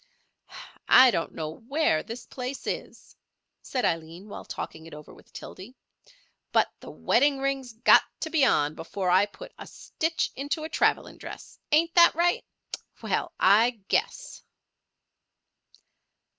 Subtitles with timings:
[0.89, 3.15] "I don't know where this place is,"
[3.61, 5.75] said Aileen while talking it over with Tildy,
[6.51, 10.69] "but the wedding ring's got to be on before I put a stitch into a
[10.69, 12.43] travelling dress—ain't that right?
[13.03, 14.41] Well, I guess!"